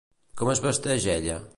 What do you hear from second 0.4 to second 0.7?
Com es